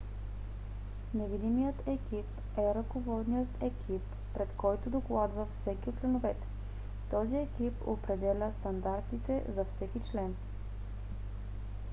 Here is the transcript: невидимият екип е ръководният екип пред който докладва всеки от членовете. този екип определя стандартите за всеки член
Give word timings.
невидимият 1.13 1.75
екип 1.87 2.25
е 2.57 2.75
ръководният 2.75 3.47
екип 3.61 4.01
пред 4.33 4.49
който 4.57 4.89
докладва 4.89 5.45
всеки 5.47 5.89
от 5.89 5.99
членовете. 5.99 6.47
този 7.11 7.37
екип 7.37 7.73
определя 7.87 8.51
стандартите 8.51 9.43
за 9.55 9.65
всеки 9.75 9.99
член 10.11 10.35